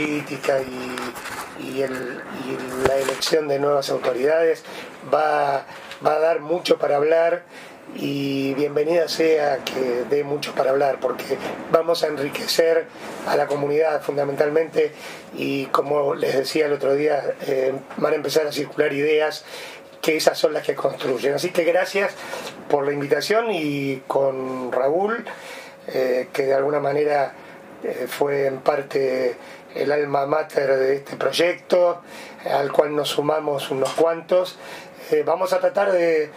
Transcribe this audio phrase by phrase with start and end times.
[0.00, 0.96] política y,
[2.86, 4.64] la elección de nuevas autoridades
[5.12, 5.66] va,
[6.02, 7.42] a dar mucho para hablar
[7.94, 11.36] y bienvenida sea que dé mucho para hablar porque
[11.70, 12.86] vamos a enriquecer
[13.26, 14.92] a la comunidad fundamentalmente
[15.36, 19.44] y como les decía el otro día eh, van a empezar a circular ideas
[20.00, 21.34] que esas son las que construyen.
[21.34, 22.14] Así que gracias
[22.70, 25.26] por la invitación y con Raúl,
[25.88, 27.34] eh, que de alguna manera
[27.82, 29.36] eh, fue en parte
[29.74, 32.02] el alma mater de este proyecto,
[32.44, 34.58] al cual nos sumamos unos cuantos.
[35.24, 36.30] vamos a tratar de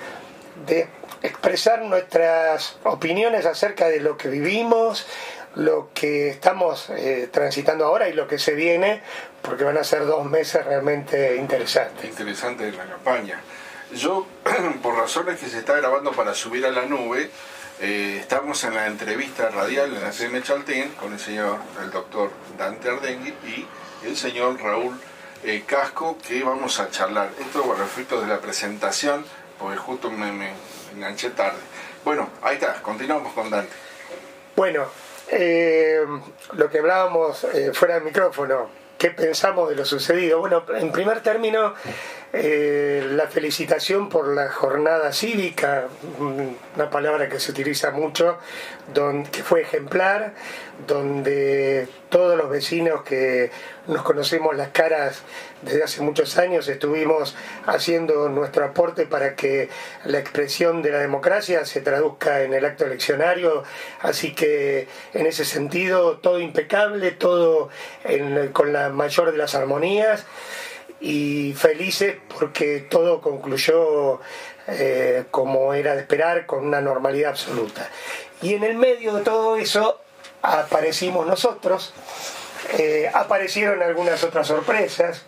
[1.23, 5.07] expresar nuestras opiniones acerca de lo que vivimos,
[5.55, 9.01] lo que estamos eh, transitando ahora y lo que se viene,
[9.41, 12.05] porque van a ser dos meses realmente interesantes.
[12.05, 13.41] Interesante la campaña.
[13.93, 14.27] Yo,
[14.83, 17.29] por razones que se está grabando para subir a la nube,
[17.79, 22.31] eh, estamos en la entrevista radial en la CM Chaltén con el señor, el doctor
[22.57, 23.67] Dante Ardengui y
[24.05, 24.99] el señor Raúl
[25.43, 27.29] eh, Casco, que vamos a charlar.
[27.39, 29.25] Esto con respecto de la presentación,
[29.59, 30.53] porque justo me
[30.95, 31.59] enganché tarde.
[32.05, 33.73] Bueno, ahí está, continuamos con Dante.
[34.55, 34.85] Bueno,
[35.29, 36.05] eh,
[36.53, 40.39] lo que hablábamos eh, fuera del micrófono, ¿qué pensamos de lo sucedido?
[40.39, 41.73] Bueno, en primer término,
[42.35, 48.39] eh, la felicitación por la jornada cívica, una palabra que se utiliza mucho,
[48.91, 50.33] donde, que fue ejemplar,
[50.87, 53.51] donde todos los vecinos que
[53.85, 55.21] nos conocemos las caras
[55.61, 57.35] desde hace muchos años estuvimos
[57.67, 59.69] haciendo nuestro aporte para que
[60.03, 63.63] la expresión de la democracia se traduzca en el acto eleccionario,
[64.01, 67.69] así que en ese sentido todo impecable, todo
[68.53, 70.25] con la mayor de las armonías
[71.03, 74.21] y felices porque todo concluyó
[74.67, 77.89] eh, como era de esperar, con una normalidad absoluta.
[78.41, 79.99] Y en el medio de todo eso
[80.41, 81.93] aparecimos nosotros,
[82.77, 85.25] eh, aparecieron algunas otras sorpresas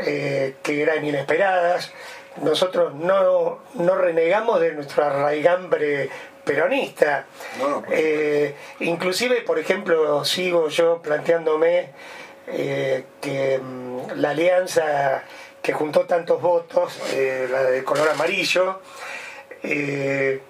[0.00, 1.92] eh, que eran inesperadas.
[2.42, 6.10] Nosotros no, no renegamos de nuestra raigambre
[6.44, 7.24] peronista.
[8.80, 11.88] inclusive, por ejemplo, sigo yo planteándome
[12.46, 15.22] que mm, la alianza
[15.66, 18.80] que juntó tantos votos, eh, la de color amarillo,
[19.64, 20.40] eh,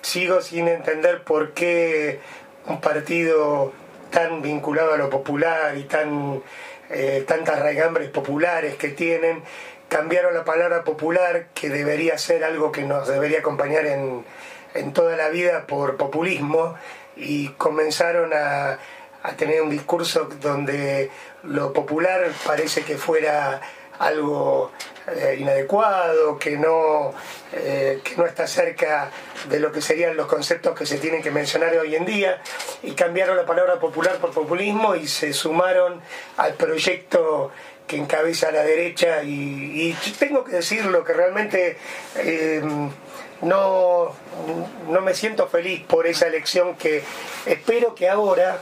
[0.00, 2.20] sigo sin entender por qué
[2.66, 3.74] un partido
[4.10, 6.42] tan vinculado a lo popular y tan
[6.88, 9.42] eh, tantas raigambres populares que tienen,
[9.90, 14.24] cambiaron la palabra popular, que debería ser algo que nos debería acompañar en,
[14.72, 16.76] en toda la vida por populismo,
[17.16, 18.78] y comenzaron a,
[19.26, 21.10] a tener un discurso donde
[21.42, 23.60] lo popular parece que fuera
[23.98, 24.70] algo
[25.08, 27.12] eh, inadecuado, que no,
[27.52, 29.10] eh, que no está cerca
[29.48, 32.40] de lo que serían los conceptos que se tienen que mencionar hoy en día,
[32.84, 36.00] y cambiaron la palabra popular por populismo y se sumaron
[36.36, 37.50] al proyecto
[37.88, 41.76] que encabeza la derecha y, tengo que decirlo que realmente
[42.16, 42.62] eh,
[43.42, 44.12] no,
[44.88, 47.02] no me siento feliz por esa elección que
[47.46, 48.60] espero que ahora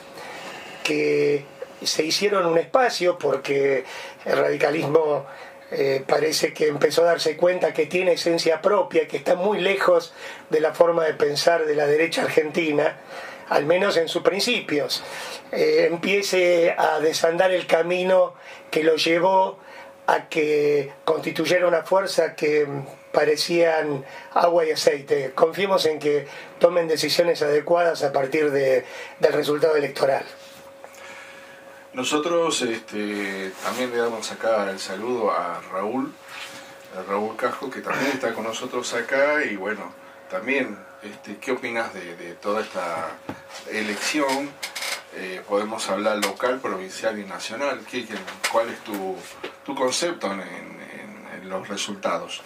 [0.84, 1.45] que
[1.83, 3.84] se hicieron un espacio porque
[4.25, 5.27] el radicalismo
[5.72, 10.12] eh, parece que empezó a darse cuenta que tiene esencia propia, que está muy lejos
[10.50, 12.99] de la forma de pensar de la derecha argentina,
[13.49, 15.03] al menos en sus principios.
[15.50, 18.34] Eh, empiece a desandar el camino
[18.71, 19.59] que lo llevó
[20.06, 22.69] a que constituyera una fuerza que
[23.11, 25.33] parecían agua y aceite.
[25.34, 26.27] Confiemos en que
[26.59, 28.84] tomen decisiones adecuadas a partir de,
[29.19, 30.25] del resultado electoral.
[31.94, 36.12] Nosotros este, también le damos acá el saludo a Raúl,
[37.09, 39.94] Raúl Casco, que también está con nosotros acá y bueno,
[40.28, 43.16] también, este, ¿qué opinas de, toda esta
[43.71, 44.50] elección?
[45.15, 47.87] Eh, podemos hablar local, provincial y nacional.
[47.88, 48.05] ¿Qué,
[48.50, 49.15] cuál es tu,
[49.65, 52.43] tu concepto en, los resultados?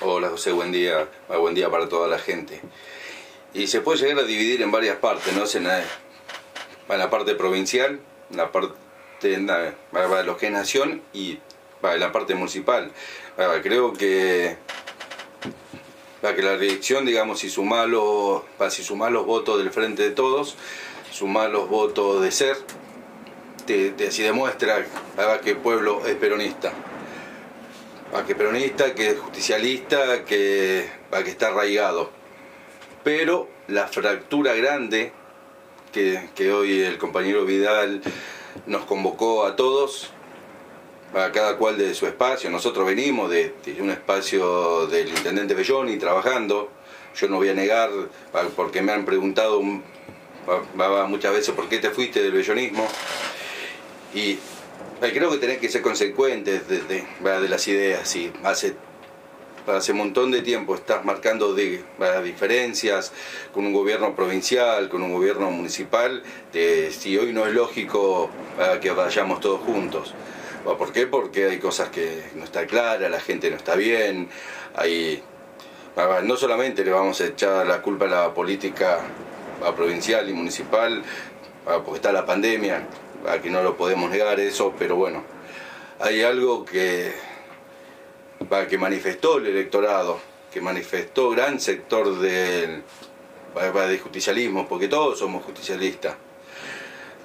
[0.00, 2.60] Hola José, buen día, buen día para toda la gente.
[3.54, 5.44] Y se puede llegar a dividir en varias partes, ¿no?
[5.54, 8.87] En la, en la parte provincial, la parte
[9.92, 11.38] para lo que es nación y
[11.80, 12.90] para la parte municipal.
[13.62, 14.56] Creo que
[16.20, 20.56] para que la elección, digamos, si suma los, si los votos del Frente de Todos,
[21.12, 22.56] suma los votos de SER,
[24.08, 24.84] así demuestra
[25.42, 26.72] que el pueblo es peronista.
[28.10, 32.10] Para que peronista, que es justicialista, que, para que está arraigado.
[33.04, 35.12] Pero la fractura grande
[35.92, 38.00] que, que hoy el compañero Vidal
[38.66, 40.10] nos convocó a todos,
[41.14, 42.50] a cada cual de su espacio.
[42.50, 46.70] Nosotros venimos de, un espacio del intendente Belloni trabajando.
[47.16, 47.90] Yo no voy a negar,
[48.54, 49.60] porque me han preguntado
[51.08, 52.86] muchas veces por qué te fuiste del bellonismo.
[54.14, 54.38] Y
[55.00, 58.08] creo que tenés que ser consecuentes de, de, las ideas.
[58.08, 58.74] Si hace,
[59.68, 61.82] hace un montón de tiempo estás marcando de,
[62.24, 63.12] diferencias
[63.52, 66.22] con un gobierno provincial, con un gobierno municipal,
[66.52, 68.30] de, si hoy no es lógico
[68.80, 70.14] que vayamos todos juntos.
[70.64, 71.06] ¿Por qué?
[71.06, 74.28] Porque hay cosas que no está clara, la gente no está bien,
[74.74, 75.22] hay
[76.22, 79.00] no solamente le vamos a echar la culpa a la política
[79.76, 81.02] provincial y municipal,
[81.64, 82.86] porque está la pandemia,
[83.42, 85.24] que no lo podemos negar eso, pero bueno,
[85.98, 87.12] hay algo que,
[88.68, 90.18] que manifestó el electorado,
[90.52, 92.82] que manifestó gran sector del
[93.54, 96.14] de justicialismo, porque todos somos justicialistas,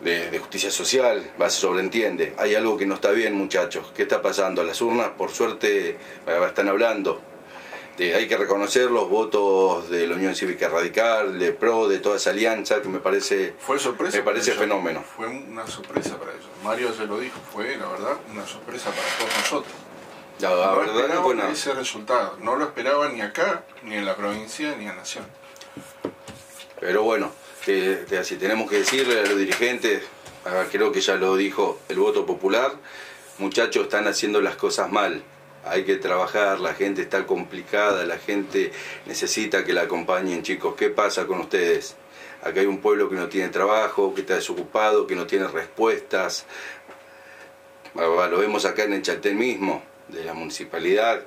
[0.02, 2.34] de, justicia social, se sobreentiende.
[2.38, 3.92] Hay algo que no está bien, muchachos.
[3.96, 4.64] ¿Qué está pasando?
[4.64, 5.98] Las urnas, por suerte,
[6.46, 7.22] están hablando
[8.00, 12.32] hay que reconocer los votos de la Unión Cívica Radical, de PRO, de toda esa
[12.32, 15.04] alianza, que me parece, fue sorpresa me parece fenómeno.
[15.16, 16.48] Fue una sorpresa para ellos.
[16.64, 19.74] Mario se lo dijo, fue la verdad una sorpresa para todos nosotros.
[20.50, 22.38] La, no verdad, ese resultado.
[22.42, 25.26] No lo esperaban ni acá, ni en la provincia, ni en Nación.
[26.80, 27.32] Pero bueno,
[27.64, 30.04] si tenemos que decirle a los dirigentes,
[30.46, 32.74] ah, creo que ya lo dijo el voto popular,
[33.38, 35.24] muchachos están haciendo las cosas mal
[35.66, 38.72] hay que trabajar, la gente está complicada, la gente
[39.06, 40.76] necesita que la acompañen, chicos.
[40.76, 41.96] ¿Qué pasa con ustedes?
[42.42, 46.46] Acá hay un pueblo que no tiene trabajo, que está desocupado, que no tiene respuestas.
[47.96, 51.24] Lo vemos acá en el Chaltén mismo, de la municipalidad,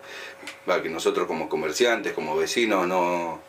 [0.83, 3.41] que nosotros como comerciantes, como vecinos, no,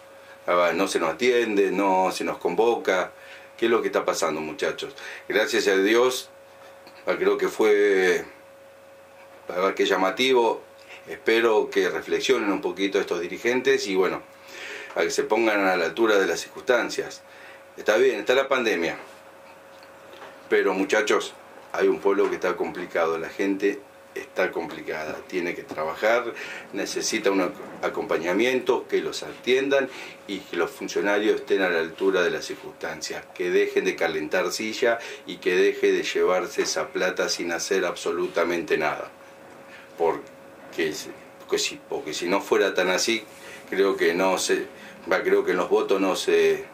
[0.47, 3.11] no se nos atiende, no se nos convoca.
[3.57, 4.93] ¿Qué es lo que está pasando, muchachos?
[5.27, 6.29] Gracias a Dios,
[7.05, 8.25] creo que fue
[9.75, 10.61] que llamativo
[11.07, 14.21] Espero que reflexionen un poquito estos dirigentes y bueno,
[14.93, 17.21] a que se pongan a la altura de las circunstancias.
[17.77, 18.97] Está bien, está la pandemia,
[20.49, 21.33] pero muchachos,
[21.71, 23.79] hay un pueblo que está complicado, la gente
[24.19, 26.33] está complicada, tiene que trabajar,
[26.73, 29.89] necesita un acompañamiento, que los atiendan
[30.27, 34.51] y que los funcionarios estén a la altura de las circunstancias, que dejen de calentar
[34.51, 39.09] silla y que deje de llevarse esa plata sin hacer absolutamente nada.
[39.97, 40.37] Porque
[40.77, 40.93] que,
[41.57, 43.23] si, porque si no fuera tan así,
[43.69, 44.67] creo que no se,
[45.23, 46.65] creo que en los votos no se,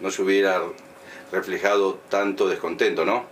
[0.00, 0.62] no se hubiera
[1.32, 3.24] reflejado tanto descontento, ¿no?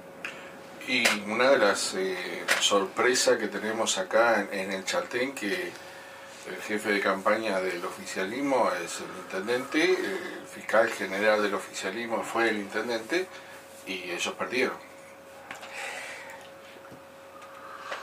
[0.88, 2.16] Y una de las eh,
[2.60, 9.00] sorpresas que tenemos acá en, el Chaltén, que el jefe de campaña del oficialismo es
[9.00, 13.26] el intendente, el fiscal general del oficialismo fue el intendente
[13.86, 14.78] y ellos perdieron.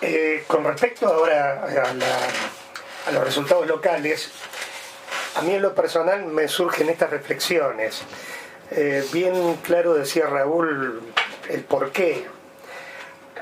[0.02, 1.66] Eh, con respecto ahora
[3.08, 4.30] a, los resultados locales,
[5.38, 8.04] a mí en lo personal me surgen estas reflexiones.
[8.70, 11.02] Eh, bien claro decía Raúl
[11.50, 12.35] el por qué.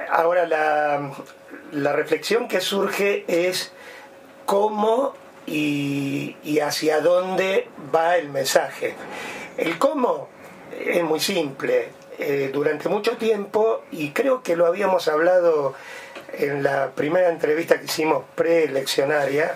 [0.10, 1.12] Ahora la,
[1.72, 3.72] la reflexión que surge es
[4.46, 5.14] cómo
[5.46, 8.96] y, hacia dónde va el mensaje.
[9.58, 10.30] El cómo
[10.80, 11.90] es muy simple.
[12.20, 15.74] Eh, durante mucho tiempo, y creo que lo habíamos hablado
[16.34, 19.56] en la primera entrevista que hicimos preeleccionaria,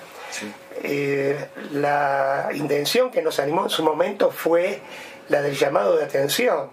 [0.83, 4.81] eh, la intención que nos animó en su momento fue
[5.29, 6.69] la del llamado de atención.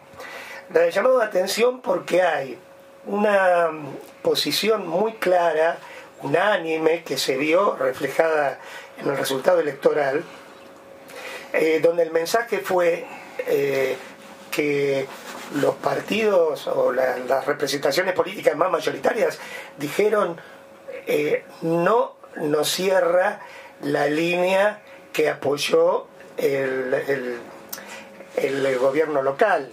[0.73, 2.59] La del llamado de atención porque hay
[3.07, 3.71] una
[4.23, 5.79] posición muy clara,
[6.23, 8.59] unánime, que se vio reflejada
[8.99, 10.25] en el resultado electoral,
[11.53, 13.07] eh, donde el mensaje fue
[13.47, 13.97] eh,
[14.51, 15.07] que
[15.55, 19.39] los partidos o las representaciones políticas más mayoritarias
[19.79, 20.41] dijeron
[21.07, 23.41] eh, no nos cierra
[23.83, 24.81] la línea
[25.13, 26.07] que apoyó
[26.37, 27.41] el,
[28.37, 29.71] el, gobierno local.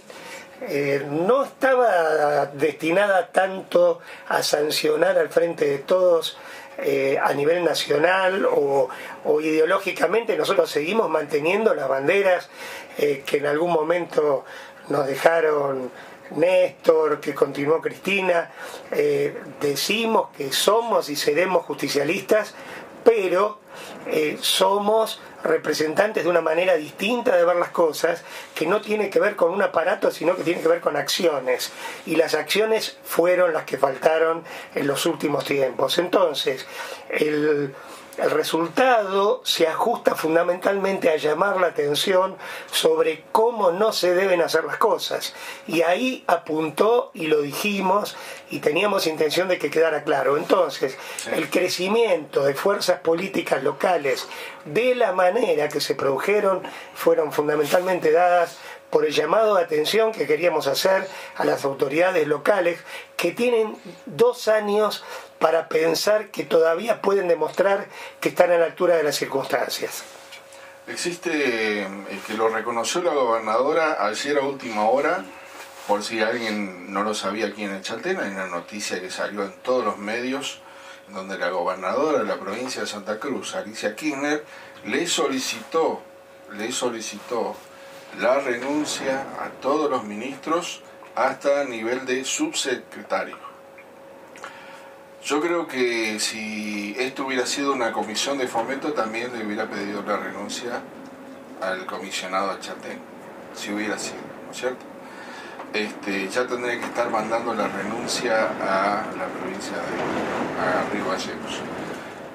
[0.68, 6.36] Eh, no estaba destinada tanto a sancionar al frente de todos
[6.78, 8.88] eh, a nivel nacional o,
[9.40, 10.36] ideológicamente.
[10.36, 12.48] Nosotros seguimos manteniendo las banderas
[12.96, 14.44] que en algún momento
[14.88, 15.90] nos dejaron
[16.36, 18.50] Néstor, que continuó Cristina,
[18.90, 22.54] eh, decimos que somos y seremos justicialistas,
[23.04, 23.58] pero
[24.06, 28.22] eh, somos representantes de una manera distinta de ver las cosas,
[28.54, 31.72] que no tiene que ver con un aparato, sino que tiene que ver con acciones.
[32.06, 34.44] Y las acciones fueron las que faltaron
[34.74, 35.98] en los últimos tiempos.
[35.98, 36.66] Entonces,
[37.10, 37.74] el
[38.18, 42.36] el resultado se ajusta fundamentalmente a llamar la atención
[42.70, 45.34] sobre cómo no se deben hacer las cosas.
[45.66, 48.16] Y ahí apuntó y lo dijimos
[48.50, 50.36] y teníamos intención de que quedara claro.
[50.36, 50.98] Entonces,
[51.32, 54.28] el crecimiento de fuerzas políticas locales
[54.66, 56.62] de la manera que se produjeron
[56.94, 58.58] fueron fundamentalmente dadas
[58.90, 62.78] por el llamado de atención que queríamos hacer a las autoridades locales
[63.16, 65.02] que tienen dos años
[65.42, 67.88] para pensar que todavía pueden demostrar
[68.20, 70.04] que están a la altura de las circunstancias.
[70.86, 75.24] Existe el eh, que lo reconoció la gobernadora ayer a última hora,
[75.88, 79.42] por si alguien no lo sabía aquí en el Chaltén, hay una noticia que salió
[79.42, 80.60] en todos los medios,
[81.08, 84.44] donde la gobernadora de la provincia de Santa Cruz, Alicia Kirchner,
[84.84, 86.02] le solicitó,
[86.52, 87.56] le solicitó
[88.20, 90.82] la renuncia a todos los ministros
[91.16, 93.51] hasta nivel de subsecretario.
[95.24, 100.02] Yo creo que si esto hubiera sido una comisión de fomento, también le hubiera pedido
[100.02, 100.82] la renuncia
[101.60, 102.98] al comisionado Chatén,
[103.54, 104.84] si hubiera sido, ¿no es cierto?
[105.72, 111.60] Este, ya tendría que estar mandando la renuncia a la provincia de Río Gallegos.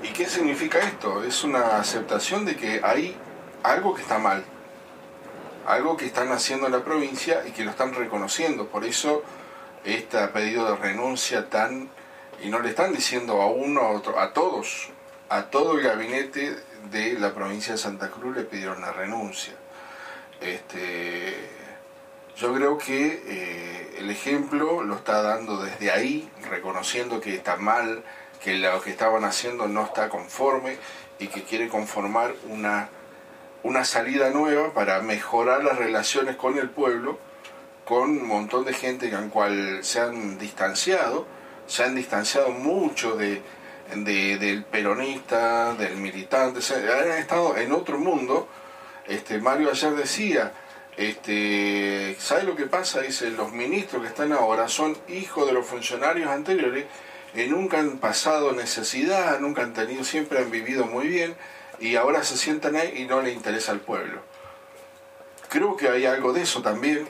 [0.02, 1.26] ¿Y qué significa esto?
[1.26, 3.18] Es una aceptación de que hay
[3.64, 4.46] algo que está mal,
[5.68, 8.68] algo que están haciendo en la provincia y que lo están reconociendo.
[8.68, 9.24] Por eso
[9.84, 11.90] este pedido de renuncia tan
[12.42, 14.90] y no le están diciendo a uno, a otro, a todos,
[15.30, 16.56] a todo el gabinete
[16.92, 19.54] de la provincia de Santa Cruz le pidieron la renuncia.
[20.40, 21.36] Este,
[22.38, 28.04] yo creo que eh, el ejemplo lo está dando desde ahí, reconociendo que está mal,
[28.44, 30.78] que lo que estaban haciendo no está conforme
[31.20, 32.90] y que quiere conformar una,
[33.64, 37.18] una salida nueva para mejorar las relaciones con el pueblo,
[37.86, 41.26] con un montón de gente con cual se han distanciado
[41.68, 43.42] se han distanciado mucho de,
[43.94, 48.48] del peronista, del militante, han estado en otro mundo.
[49.06, 50.52] Este, Mario ayer decía,
[50.98, 53.02] este, ¿sabe lo que pasa?
[53.02, 56.86] Dice, los ministros que están ahora son hijos de los funcionarios anteriores
[57.34, 61.36] que nunca han pasado necesidad, nunca han tenido, siempre han vivido muy bien
[61.80, 64.22] y ahora se sientan ahí y no le interesa al pueblo.
[65.50, 67.08] Creo que hay algo de eso también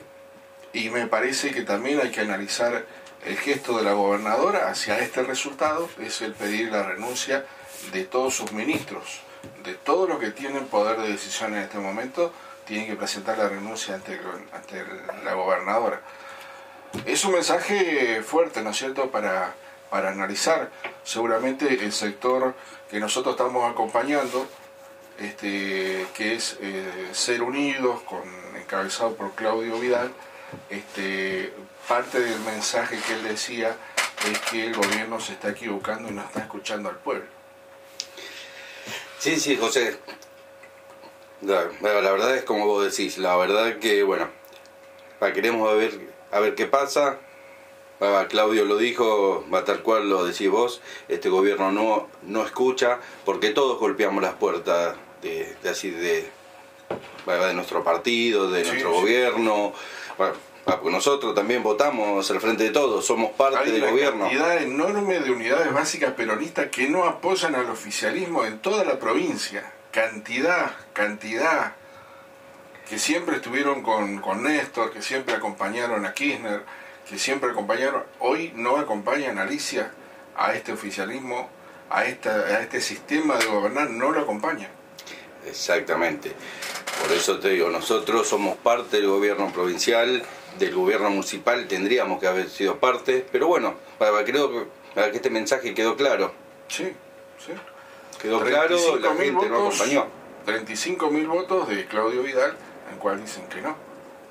[0.74, 2.84] y me parece que también hay que analizar
[3.24, 7.44] el gesto de la gobernadora hacia este resultado es el pedir la renuncia
[7.92, 9.20] de todos sus ministros,
[9.64, 12.32] de todos los que tienen poder de decisión en este momento,
[12.66, 14.20] tienen que presentar la renuncia ante,
[14.52, 14.84] ante
[15.24, 16.00] la gobernadora.
[17.06, 19.54] Es un mensaje fuerte, ¿no es cierto?, para,
[19.90, 20.70] para analizar.
[21.04, 22.54] Seguramente el sector
[22.90, 24.46] que nosotros estamos acompañando,
[25.18, 28.22] este, que es eh, Ser Unidos, con,
[28.56, 30.12] encabezado por Claudio Vidal,
[30.70, 31.52] este,
[31.86, 33.76] parte del mensaje que él decía
[34.30, 37.26] es que el gobierno se está equivocando y no está escuchando al pueblo.
[39.18, 39.98] Sí, sí, José.
[41.42, 44.28] La, verdad es como vos decís, la verdad que, bueno,
[45.34, 45.98] queremos ver,
[46.32, 47.18] a ver qué pasa.
[48.28, 53.50] Claudio lo dijo, va tal cual lo decís vos, este gobierno no, no escucha, porque
[53.50, 56.30] todos golpeamos las puertas de, así de,
[57.26, 59.72] de nuestro partido, de nuestro gobierno.
[60.20, 64.26] Ah, porque nosotros también votamos al frente de todos, somos parte del gobierno.
[64.26, 68.84] Hay una cantidad enorme de unidades básicas peronistas que no apoyan al oficialismo en toda
[68.84, 69.72] la provincia.
[69.92, 71.72] Cantidad, cantidad.
[72.88, 76.62] Que siempre estuvieron con, con Néstor, que siempre acompañaron a Kirchner,
[77.08, 78.02] que siempre acompañaron.
[78.18, 79.90] Hoy no acompañan a Alicia
[80.36, 81.48] a este oficialismo,
[81.88, 84.70] a, esta, a este sistema de gobernar, no lo acompañan.
[85.46, 86.32] Exactamente.
[87.02, 90.22] Por eso te digo, nosotros somos parte del gobierno provincial,
[90.58, 93.74] del gobierno municipal tendríamos que haber sido parte, pero bueno,
[94.24, 96.32] creo que este mensaje quedó claro.
[96.68, 96.92] Sí,
[97.38, 97.52] sí.
[98.20, 100.06] Quedó claro, la gente lo acompañó.
[100.44, 102.56] 35 mil votos de Claudio Vidal,
[102.90, 103.76] en cual dicen que no,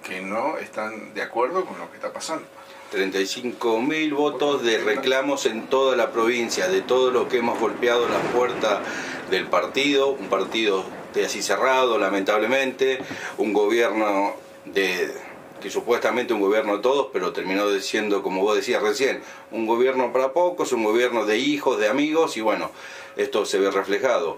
[0.03, 2.45] que no están de acuerdo con lo que está pasando.
[2.91, 8.07] 35 mil votos de reclamos en toda la provincia, de todo lo que hemos golpeado
[8.07, 8.81] la puerta
[9.29, 12.99] del partido, un partido de así cerrado, lamentablemente,
[13.37, 14.33] un gobierno
[14.65, 15.13] de
[15.61, 19.21] que supuestamente un gobierno de todos, pero terminó siendo, como vos decías recién,
[19.51, 22.71] un gobierno para pocos, un gobierno de hijos, de amigos, y bueno,
[23.15, 24.37] esto se ve reflejado.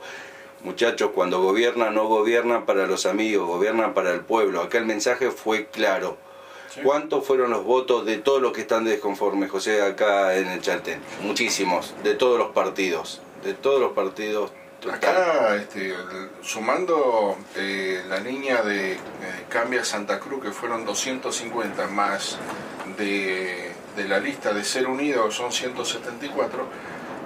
[0.64, 4.62] Muchachos, cuando gobiernan, no gobiernan para los amigos, gobiernan para el pueblo.
[4.62, 6.18] Acá el mensaje fue claro.
[6.84, 11.02] ¿Cuántos fueron los votos de todos los que están desconformes, José, acá en el Chaltén?
[11.24, 13.22] Muchísimos, de todos los partidos.
[13.44, 14.52] De todos los partidos
[14.88, 15.94] Acá, este,
[16.42, 19.00] sumando eh, la línea de eh,
[19.50, 22.38] Cambia Santa Cruz, que fueron 250 más
[22.98, 23.74] de,
[24.08, 26.66] la lista de Ser Unido, son 174,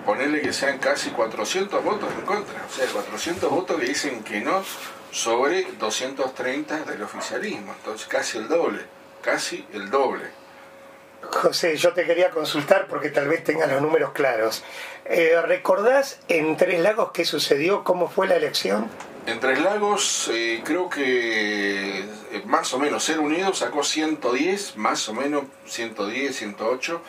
[0.04, 4.42] ponerle que sean casi 400 votos en contra, o sea, 400 votos que dicen que
[4.42, 4.64] no
[5.12, 8.82] sobre 230 del oficialismo, entonces casi el doble,
[9.22, 10.43] casi el doble.
[11.32, 14.64] José, yo te quería consultar porque tal vez tengas los números claros.
[15.06, 17.84] Eh, ¿Recordás en Tres Lagos qué sucedió?
[17.84, 18.90] ¿Cómo fue la elección?
[19.26, 22.06] En Tres Lagos eh, creo que eh,
[22.46, 27.02] más o menos Ser Unido sacó 110, más o menos 110, 108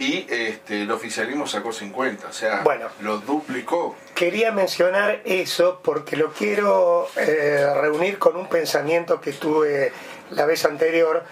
[0.00, 2.88] y este, el oficialismo sacó 50, o sea, Bueno.
[3.00, 3.96] lo duplicó.
[4.14, 9.92] Quería mencionar eso porque lo quiero eh, reunir con un pensamiento que tuve
[10.30, 11.24] la vez anterior,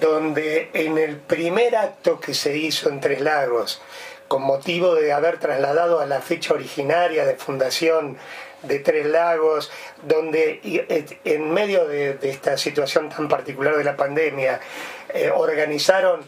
[0.00, 3.82] donde en el primer acto que se hizo en Tres Lagos,
[4.28, 8.16] con motivo de haber trasladado a la fecha originaria de fundación
[8.62, 9.70] de Tres Lagos,
[10.02, 14.60] donde eh, en medio de, de esta situación tan particular de la pandemia,
[15.12, 16.20] eh, organizaron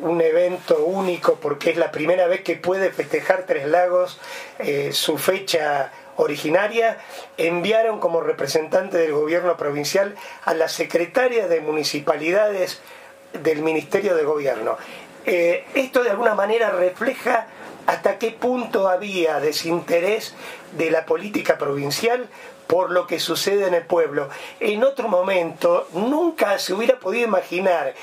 [0.00, 4.18] un evento único porque es la primera vez que puede festejar Tres Lagos
[4.58, 6.98] eh, su fecha originaria,
[7.36, 12.80] enviaron como representante del gobierno provincial a la secretaria de municipalidades
[13.42, 14.76] del Ministerio de Gobierno.
[15.26, 17.46] Eh, esto de alguna manera refleja
[17.86, 20.34] hasta qué punto había desinterés
[20.76, 22.28] de la política provincial
[22.66, 24.28] por lo que sucede en el pueblo.
[24.60, 27.94] En otro momento nunca se hubiera podido imaginar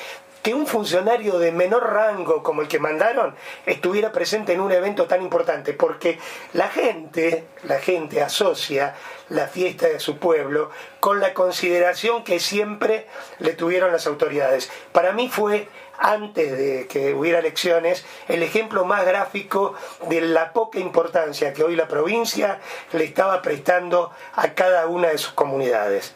[0.41, 5.05] que un funcionario de menor rango como el que mandaron estuviera presente en un evento
[5.05, 6.19] tan importante, porque
[6.53, 8.95] la gente, la gente asocia
[9.29, 13.07] la fiesta de su pueblo con la consideración que siempre
[13.39, 14.71] le tuvieron las autoridades.
[14.91, 15.67] Para mí fue
[15.97, 19.75] antes de que hubiera elecciones, el ejemplo más gráfico
[20.09, 22.59] de la poca importancia que hoy la provincia
[22.91, 26.15] le estaba prestando a cada una de sus comunidades.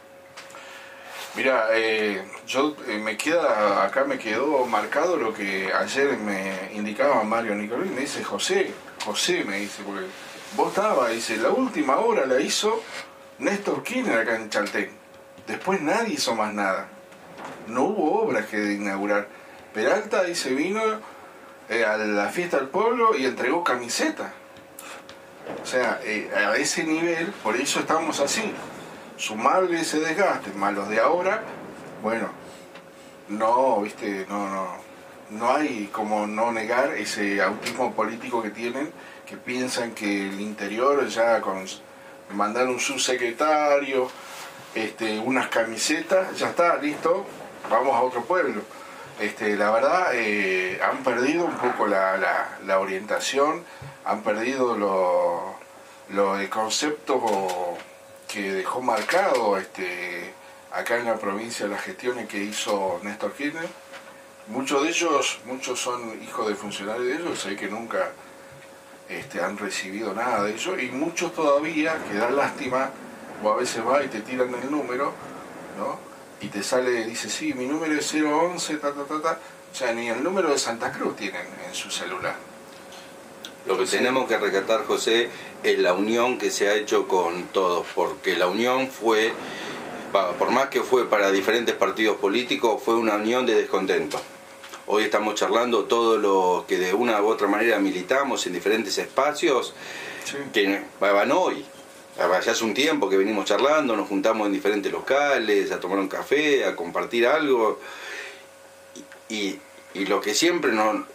[1.35, 7.23] Mira, eh, yo eh, me queda, acá me quedó marcado lo que ayer me indicaba
[7.23, 8.71] Mario Nicolás, me dice José,
[9.03, 10.05] José me dice, porque
[10.55, 12.81] vos estabas, dice, la última hora la hizo
[13.39, 14.89] Néstor Kirchner acá en Chaltén.
[15.45, 16.87] Después nadie hizo más nada.
[17.67, 19.27] No hubo obras que inaugurar.
[19.73, 20.81] Peralta dice vino
[21.67, 24.33] eh, a la fiesta del pueblo y entregó camiseta.
[25.61, 28.53] O sea, eh, a ese nivel, por eso estamos así.
[29.17, 31.41] Sumarle ese desgaste, más los de ahora,
[32.03, 32.29] bueno,
[33.29, 34.67] no, viste, no, no,
[35.29, 38.91] no hay como no negar ese autismo político que tienen,
[39.25, 41.65] que piensan que el interior ya con
[42.33, 44.09] mandar un subsecretario,
[44.73, 47.25] este, unas camisetas, ya está, listo,
[47.69, 48.61] vamos a otro pueblo.
[49.19, 53.63] Este, la verdad, eh, han perdido un poco la, la, la orientación,
[54.03, 55.55] han perdido lo,
[56.09, 57.77] lo, el concepto
[58.35, 60.33] que dejó marcado este,
[60.73, 63.69] acá en la provincia las gestiones que hizo Néstor Kirchner.
[64.47, 68.11] Muchos de ellos, muchos son hijos de funcionarios de ellos, sé que nunca
[69.07, 72.89] este, han recibido nada de ello, y muchos todavía, que dan lástima,
[73.41, 75.13] o a veces va y te tiran el número,
[75.77, 75.97] ¿no?
[76.41, 79.39] y te sale, dice, sí, mi número es 011, ta, ta, ta, ta.
[79.71, 82.35] O sea, ni el número de Santa Cruz tienen en su celular.
[83.65, 85.29] Lo que tenemos que recatar, José,
[85.63, 89.33] es la unión que se ha hecho con todos, porque la unión fue,
[90.37, 94.21] por más que fue para diferentes partidos políticos, fue una unión de descontento.
[94.87, 99.73] Hoy estamos charlando todos los que de una u otra manera militamos en diferentes espacios,
[100.25, 100.37] Sí.
[100.53, 101.65] que van hoy.
[102.17, 106.07] Ya hace un tiempo que venimos charlando, nos juntamos en diferentes locales, a tomar un
[106.07, 107.79] café, a compartir algo.
[109.27, 109.59] Y,
[109.93, 111.05] y lo que siempre nos,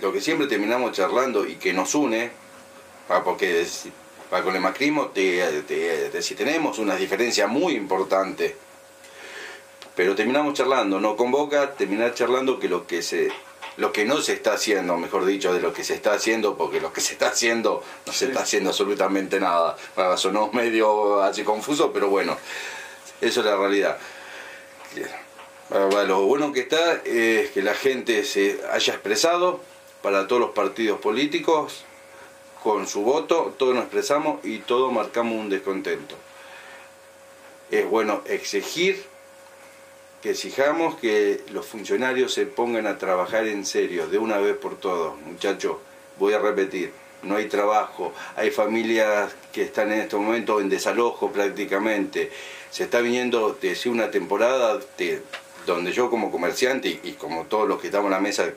[0.00, 2.30] lo que siempre terminamos charlando y que nos une,
[3.24, 3.66] porque
[4.32, 8.56] ah, con el macrismo te- te- te- si tenemos una diferencia muy importante,
[9.96, 13.30] pero terminamos charlando, no convoca terminar charlando que lo que se
[13.76, 16.80] lo que no se está haciendo, mejor dicho, de lo que se está haciendo, porque
[16.80, 19.76] lo que se está haciendo no se está haciendo absolutamente nada.
[19.96, 22.36] Ah, sonó medio así confuso, pero bueno,
[23.22, 23.96] eso es la realidad.
[25.70, 29.60] Bueno, Lo bueno que está es que la gente se haya expresado
[30.02, 31.84] para todos los partidos políticos
[32.62, 36.14] con su voto, todos nos expresamos y todos marcamos un descontento.
[37.70, 39.04] Es bueno exigir
[40.22, 44.76] que exijamos que los funcionarios se pongan a trabajar en serio, de una vez por
[44.78, 45.16] todas.
[45.24, 45.76] Muchachos,
[46.18, 51.30] voy a repetir, no hay trabajo, hay familias que están en este momento en desalojo
[51.32, 52.30] prácticamente.
[52.70, 55.22] Se está viniendo desde una temporada de-
[55.64, 58.50] donde yo como comerciante y, y como todos los que estamos en la mesa,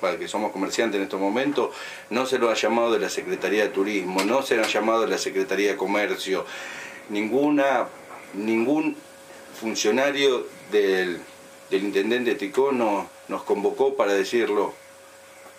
[0.00, 1.74] para, que somos comerciantes en estos momentos,
[2.10, 5.02] no se lo ha llamado de la Secretaría de Turismo, no se lo ha llamado
[5.02, 6.46] de la Secretaría de Comercio,
[7.10, 7.88] ninguna,
[8.34, 8.96] ningún
[9.60, 11.20] funcionario del,
[11.70, 14.74] del intendente Ticó nos, nos convocó para decirlo,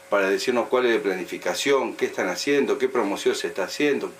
[0.09, 4.11] para decirnos cuál es la planificación, qué están haciendo, qué promoción se está haciendo,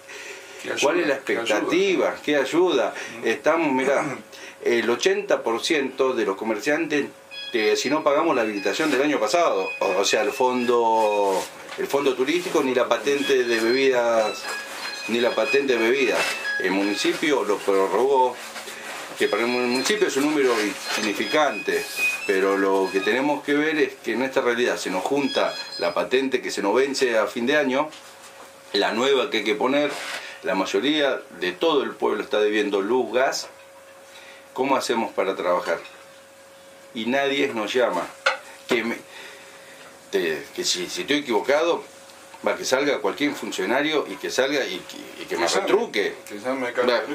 [0.81, 1.43] cuál es la ¿Qué ayuda?
[1.57, 2.93] expectativa, qué ayuda.
[3.23, 4.17] Estamos, mira,
[4.63, 7.05] el 80% de los comerciantes,
[7.53, 11.41] eh, si no pagamos la habilitación del año pasado, o, o sea, el fondo,
[11.77, 14.43] el fondo turístico ni la patente de bebidas,
[15.07, 16.19] ni la patente de bebidas.
[16.59, 18.35] El municipio lo prorrogó,
[19.17, 21.85] que para el municipio es un número insignificante,
[22.25, 25.93] pero lo que tenemos que ver es que en esta realidad se nos junta la
[25.93, 27.89] patente que se nos vence a fin de año,
[28.73, 29.91] la nueva que hay que poner,
[30.41, 33.49] la mayoría de todo el pueblo está debiendo luz, gas,
[34.53, 35.79] ¿cómo hacemos para trabajar?
[36.95, 38.07] Y nadie nos llama.
[38.67, 38.83] Que,
[40.11, 41.83] que si, estoy equivocado,
[42.45, 44.81] va que salga cualquier funcionario y que salga y,
[45.27, 46.15] que, me retruque.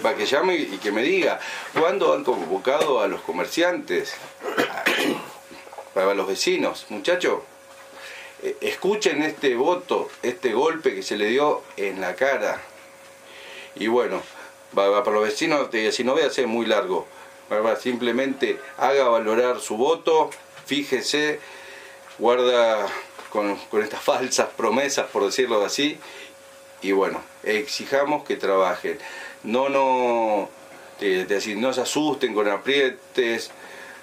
[0.05, 1.39] va, que llame y que me diga
[1.79, 4.15] cuándo han convocado a los comerciantes,
[5.95, 7.41] para los vecinos, muchachos.
[8.43, 12.61] Eh, escuchen este voto, este golpe que se le dio en la cara.
[13.75, 14.23] Y bueno,
[14.75, 17.07] para los vecinos, si no voy a hacer muy largo,
[17.81, 20.31] simplemente haga valorar su voto,
[20.67, 21.41] fíjese,
[22.19, 22.87] guarda
[23.31, 25.99] con, estas falsas promesas, por decirlo así,
[26.83, 28.99] y bueno, exijamos que trabajen.
[29.43, 30.49] No, no,
[31.57, 33.51] no se asusten con aprietes,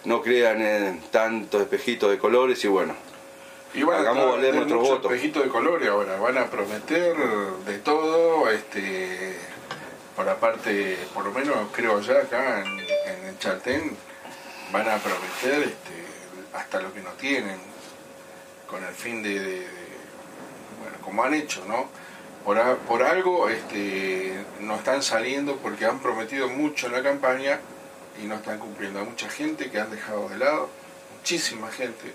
[0.06, 2.96] no crean en tantos espejitos de colores y bueno.
[3.74, 5.10] Y hagamos valer nuestro voto.
[5.10, 7.16] espejitos de colores ahora, van a prometer
[7.66, 9.38] de todo, este,
[10.16, 13.96] por aparte, por lo menos creo ya acá en, el Chaltén,
[14.72, 16.06] van a prometer este,
[16.54, 17.60] hasta lo que no tienen,
[18.68, 19.68] con el fin de,
[20.82, 21.90] bueno, como han hecho, ¿no?
[22.46, 27.60] Por, por algo este, no están saliendo porque han prometido mucho en la campaña
[28.22, 29.00] y no están cumpliendo.
[29.00, 30.70] Hay mucha gente que han dejado de lado,
[31.18, 32.14] muchísima gente.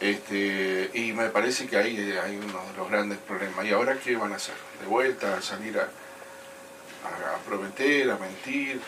[0.00, 3.64] Este, y me parece que ahí hay uno de los grandes problemas.
[3.64, 4.54] ¿Y ahora qué van a hacer?
[4.80, 5.88] ¿De vuelta a salir a,
[7.04, 8.80] a, prometer, a mentir?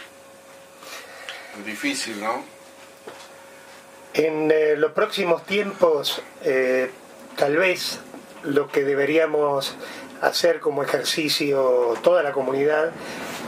[1.59, 2.44] Es difícil, ¿no?
[4.14, 6.90] En eh, los próximos tiempos, eh,
[7.37, 8.01] tal vez
[8.42, 9.77] lo que deberíamos
[10.20, 12.92] hacer como ejercicio toda la comunidad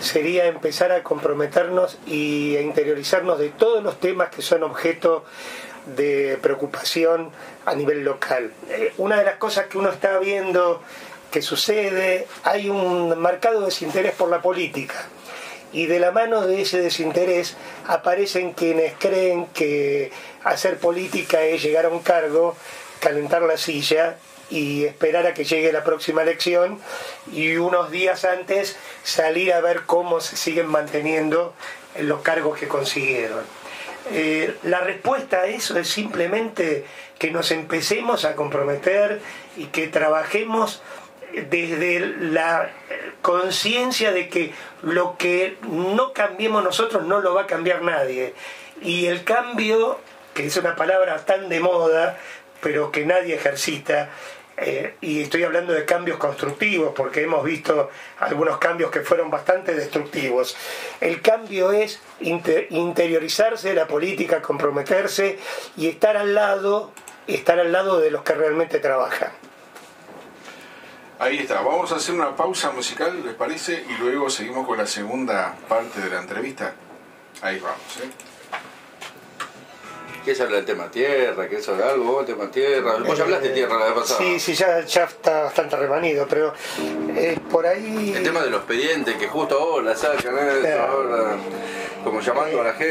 [0.00, 5.24] sería empezar a comprometernos y a interiorizarnos de todos los temas que son objeto
[5.96, 7.30] de preocupación
[7.64, 8.52] a nivel local.
[8.70, 10.82] Eh, una de las cosas que uno está viendo
[11.34, 14.94] que sucede, hay un marcado desinterés por la política.
[15.72, 17.56] Y de la mano de ese desinterés
[17.88, 20.12] aparecen quienes creen que
[20.44, 22.54] hacer política es llegar a un cargo,
[23.00, 24.16] calentar la silla
[24.48, 26.78] y esperar a que llegue la próxima elección
[27.32, 31.52] y unos días antes salir a ver cómo se siguen manteniendo
[31.98, 33.42] los cargos que consiguieron.
[34.12, 36.84] Eh, la respuesta a eso es simplemente
[37.18, 39.20] que nos empecemos a comprometer
[39.56, 40.80] y que trabajemos
[41.50, 42.70] desde la
[43.22, 48.34] conciencia de que lo que no cambiemos nosotros no lo va a cambiar nadie.
[48.82, 49.98] Y el cambio,
[50.34, 52.18] que es una palabra tan de moda,
[52.60, 54.10] pero que nadie ejercita,
[54.56, 59.74] eh, y estoy hablando de cambios constructivos porque hemos visto algunos cambios que fueron bastante
[59.74, 60.56] destructivos.
[61.00, 65.38] El cambio es interiorizarse de la política, comprometerse
[65.76, 66.92] y estar al lado,
[67.26, 69.32] estar al lado de los que realmente trabajan.
[71.18, 73.84] Ahí está, vamos a hacer una pausa musical, ¿les parece?
[73.88, 76.74] Y luego seguimos con la segunda parte de la entrevista.
[77.40, 78.10] Ahí vamos, ¿eh?
[80.24, 81.48] ¿Qué se habla del tema tierra?
[81.48, 82.20] ¿Qué sobre algo?
[82.20, 82.96] ¿El tema tierra?
[82.96, 84.20] Vos ya hablaste de tierra la vez pasada.
[84.20, 86.54] Sí, sí, ya, ya está bastante remanido, pero
[87.14, 88.14] eh, por ahí.
[88.16, 91.36] El tema de los expedientes, que justo ahora sacan, ahora,
[92.02, 92.82] como llamando a la gente.